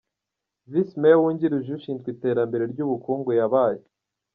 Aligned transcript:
Visi 0.71 0.93
Meya 1.01 1.17
wungirije 1.21 1.69
ushinzwe 1.77 2.07
iterambere 2.15 2.63
ry’ubukungu 2.71 3.29
yabaye. 3.39 3.81